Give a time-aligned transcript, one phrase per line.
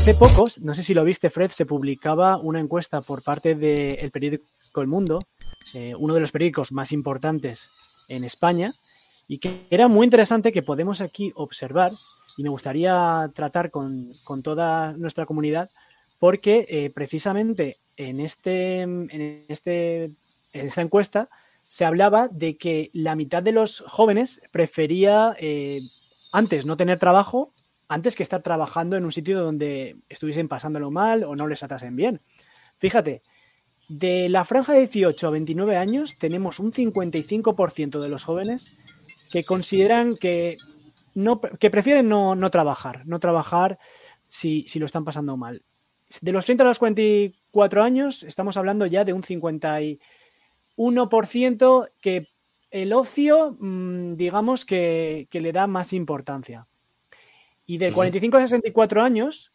[0.00, 4.10] Hace pocos, no sé si lo viste, Fred, se publicaba una encuesta por parte del
[4.10, 4.46] periódico
[4.76, 5.18] El Mundo,
[5.74, 7.70] eh, uno de los periódicos más importantes
[8.08, 8.72] en España,
[9.28, 11.92] y que era muy interesante que podemos aquí observar,
[12.38, 15.68] y me gustaría tratar con, con toda nuestra comunidad,
[16.18, 21.28] porque eh, precisamente en, este, en, este, en esta encuesta
[21.68, 25.82] se hablaba de que la mitad de los jóvenes prefería eh,
[26.32, 27.52] antes no tener trabajo
[27.90, 31.96] antes que estar trabajando en un sitio donde estuviesen pasándolo mal o no les tratasen
[31.96, 32.20] bien.
[32.78, 33.22] Fíjate,
[33.88, 38.70] de la franja de 18 a 29 años tenemos un 55% de los jóvenes
[39.32, 40.56] que consideran que,
[41.14, 43.80] no, que prefieren no, no trabajar, no trabajar
[44.28, 45.64] si, si, lo están pasando mal.
[46.20, 52.28] De los 30 a los 44 años estamos hablando ya de un 51% que
[52.70, 56.68] el ocio, mmm, digamos que, que le da más importancia.
[57.70, 59.52] Y de 45 a 64 años,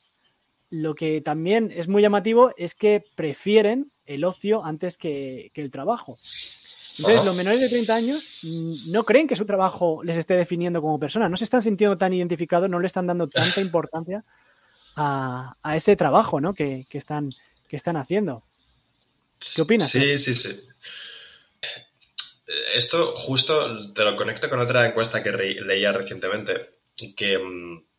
[0.69, 5.69] lo que también es muy llamativo es que prefieren el ocio antes que, que el
[5.69, 6.17] trabajo.
[6.97, 10.81] Entonces, los menores de 30 años mm, no creen que su trabajo les esté definiendo
[10.81, 14.23] como persona, no se están sintiendo tan identificados, no le están dando tanta importancia
[14.95, 16.53] a, a ese trabajo ¿no?
[16.53, 17.25] que, que, están,
[17.67, 18.43] que están haciendo.
[19.53, 19.89] ¿Qué opinas?
[19.89, 20.57] Sí, sí, sí.
[22.73, 26.77] Esto justo te lo conecto con otra encuesta que leía recientemente,
[27.17, 27.94] que mm,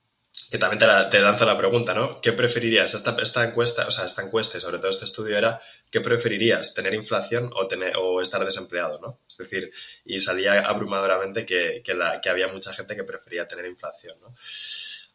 [0.51, 2.21] que también te, la, te, lanzo la pregunta, ¿no?
[2.21, 2.95] ¿Qué preferirías?
[2.95, 6.73] Esta, esta, encuesta, o sea, esta encuesta y sobre todo este estudio era, ¿qué preferirías?
[6.73, 9.21] ¿Tener inflación o, tener, o estar desempleado, ¿no?
[9.29, 9.73] Es decir,
[10.05, 14.35] y salía abrumadoramente que, que, la, que había mucha gente que prefería tener inflación, ¿no?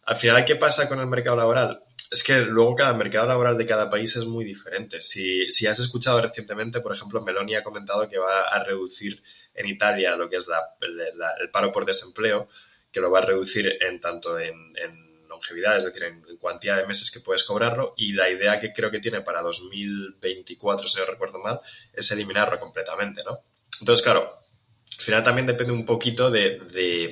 [0.03, 1.83] Al final, ¿qué pasa con el mercado laboral?
[2.09, 5.01] Es que luego cada mercado laboral de cada país es muy diferente.
[5.01, 9.67] Si, si has escuchado recientemente, por ejemplo, Meloni ha comentado que va a reducir en
[9.67, 10.61] Italia lo que es la,
[11.39, 12.49] el paro por desempleo,
[12.91, 15.10] que lo va a reducir en tanto en, en
[15.41, 18.91] longevidad, es decir, en, cuantía de meses que puedes cobrarlo, y la idea que creo
[18.91, 21.59] que tiene para 2024, si no recuerdo mal,
[21.93, 23.39] es eliminarlo completamente, ¿no?
[23.79, 24.39] Entonces, claro,
[24.97, 27.11] al final también depende un poquito de,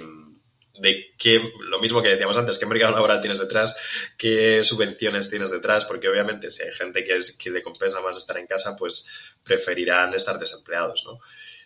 [0.81, 3.75] de qué, lo mismo que decíamos antes, qué mercado laboral tienes detrás,
[4.17, 8.17] qué subvenciones tienes detrás, porque obviamente si hay gente que, es, que le compensa más
[8.17, 9.07] estar en casa, pues
[9.43, 11.19] preferirán estar desempleados, ¿no?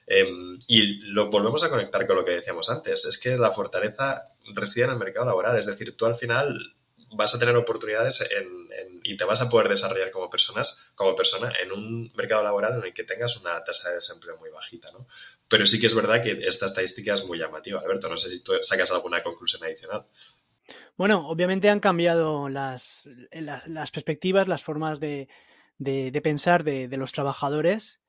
[0.05, 0.25] Eh,
[0.67, 4.85] y lo volvemos a conectar con lo que decíamos antes, es que la fortaleza reside
[4.85, 6.75] en el mercado laboral, es decir, tú al final
[7.15, 8.69] vas a tener oportunidades en,
[9.03, 12.83] y te vas a poder desarrollar como personas, como persona en un mercado laboral en
[12.83, 15.07] el que tengas una tasa de desempleo muy bajita, ¿no?
[15.47, 18.09] Pero sí que es verdad que esta estadística es muy llamativa, Alberto.
[18.09, 20.05] No sé si tú sacas alguna conclusión adicional.
[20.95, 25.27] Bueno, obviamente han cambiado las, las, perspectivas, las formas de,
[25.77, 28.01] de, pensar de, de, los trabajadores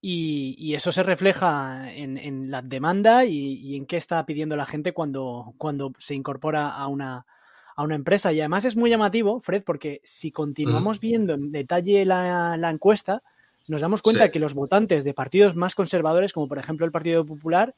[0.00, 4.56] y, y, eso se refleja en, en la demanda y, y, en qué está pidiendo
[4.56, 7.26] la gente cuando, cuando se incorpora a una,
[7.76, 8.32] a una empresa.
[8.32, 11.00] Y además es muy llamativo, Fred, porque si continuamos mm.
[11.00, 13.22] viendo en detalle la, la, encuesta,
[13.68, 14.30] nos damos cuenta sí.
[14.30, 17.74] que los votantes de partidos más conservadores, como por ejemplo el Partido Popular,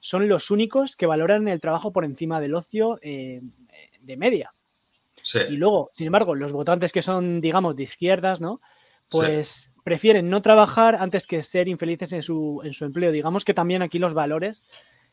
[0.00, 3.40] son los únicos que valoran el trabajo por encima del ocio eh,
[4.00, 4.52] de media.
[5.22, 5.40] Sí.
[5.48, 8.60] Y luego, sin embargo, los votantes que son, digamos, de izquierdas, ¿no?
[9.10, 9.70] pues sí.
[9.84, 13.12] prefieren no trabajar antes que ser infelices en su, en su empleo.
[13.12, 14.64] Digamos que también aquí los valores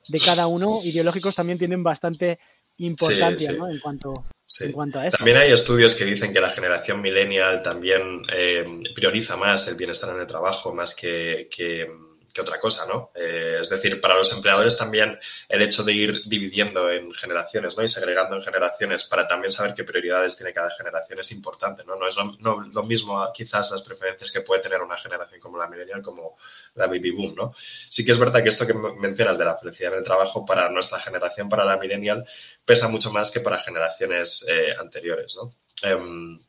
[0.08, 2.40] de cada uno ideológicos también tienen bastante
[2.78, 3.60] importancia sí, sí.
[3.60, 3.70] ¿no?
[3.70, 4.14] en, cuanto,
[4.60, 5.18] en cuanto a eso.
[5.18, 10.14] También hay estudios que dicen que la generación millennial también eh, prioriza más el bienestar
[10.16, 11.88] en el trabajo más que, que
[12.34, 13.12] que otra cosa, ¿no?
[13.14, 17.84] Eh, es decir, para los empleadores también el hecho de ir dividiendo en generaciones, ¿no?
[17.84, 21.96] Y segregando en generaciones para también saber qué prioridades tiene cada generación es importante, ¿no?
[21.96, 25.60] No es lo, no, lo mismo quizás las preferencias que puede tener una generación como
[25.60, 26.38] la millennial como
[26.74, 27.54] la baby boom, ¿no?
[27.90, 30.70] Sí que es verdad que esto que mencionas de la felicidad en el trabajo para
[30.70, 32.26] nuestra generación, para la millennial,
[32.66, 35.54] pesa mucho más que para generaciones eh, anteriores, ¿no?
[35.84, 36.40] Eh,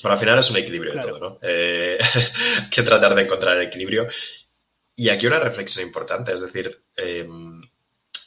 [0.00, 1.06] pero al final es un equilibrio claro.
[1.06, 1.38] de todo, ¿no?
[1.42, 1.98] Eh,
[2.70, 4.06] que tratar de encontrar el equilibrio.
[4.98, 7.24] Y aquí una reflexión importante, es decir, eh,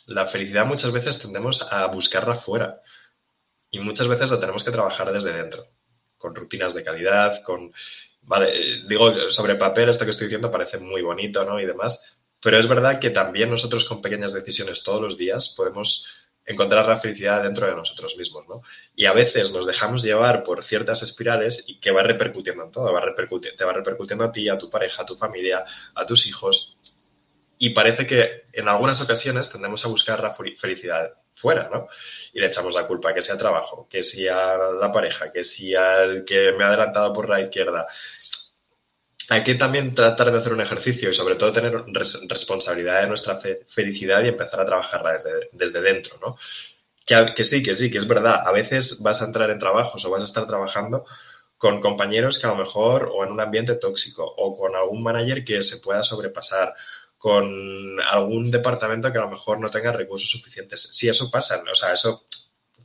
[0.05, 2.81] la felicidad muchas veces tendemos a buscarla fuera
[3.69, 5.67] y muchas veces la tenemos que trabajar desde dentro,
[6.17, 7.73] con rutinas de calidad, con,
[8.21, 11.59] vale, digo, sobre papel esto que estoy diciendo parece muy bonito, ¿no?
[11.59, 11.99] Y demás,
[12.41, 16.07] pero es verdad que también nosotros con pequeñas decisiones todos los días podemos
[16.45, 18.61] encontrar la felicidad dentro de nosotros mismos, ¿no?
[18.95, 22.91] Y a veces nos dejamos llevar por ciertas espirales y que va repercutiendo en todo,
[22.91, 25.63] va te va repercutiendo a ti, a tu pareja, a tu familia,
[25.95, 26.77] a tus hijos.
[27.57, 31.87] Y parece que en algunas ocasiones tendemos a buscar la felicidad fuera, ¿no?
[32.33, 36.25] Y le echamos la culpa, que sea trabajo, que sea la pareja, que sea el
[36.25, 37.87] que me ha adelantado por la izquierda,
[39.31, 41.85] hay que también tratar de hacer un ejercicio y sobre todo tener
[42.27, 43.39] responsabilidad de nuestra
[43.69, 46.35] felicidad y empezar a trabajarla desde, desde dentro, ¿no?
[47.05, 48.45] Que, sí, que sí, que es verdad.
[48.45, 51.05] A veces vas a entrar en trabajos o vas a estar trabajando
[51.57, 55.45] con compañeros que a lo mejor o en un ambiente tóxico o con algún manager
[55.45, 56.73] que se pueda sobrepasar
[57.17, 60.89] con algún departamento que a lo mejor no tenga recursos suficientes.
[60.91, 62.25] Sí, eso pasa, o sea, eso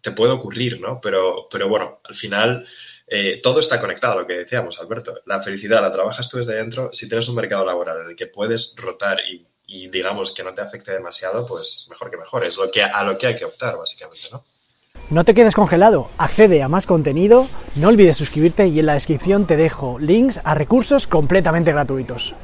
[0.07, 1.01] te puede ocurrir, ¿no?
[1.01, 2.65] Pero, pero bueno, al final
[3.09, 5.21] eh, todo está conectado, lo que decíamos, Alberto.
[5.27, 6.91] La felicidad la trabajas tú desde dentro.
[6.93, 9.19] Si tienes un mercado laboral en el que puedes rotar
[9.67, 12.45] y, digamos que no te afecte demasiado, pues mejor que mejor.
[12.45, 14.45] Es lo que, a lo que hay que optar, básicamente, ¿no?
[15.11, 19.45] No te quedes congelado, accede a más contenido, no olvides suscribirte y en la descripción
[19.47, 22.35] te dejo links a recursos completamente gratuitos.